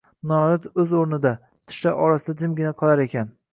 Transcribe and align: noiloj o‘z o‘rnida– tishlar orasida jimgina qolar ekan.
noiloj 0.29 0.79
o‘z 0.83 0.95
o‘rnida– 1.01 1.35
tishlar 1.73 2.01
orasida 2.07 2.37
jimgina 2.43 2.75
qolar 2.83 3.07
ekan. 3.09 3.33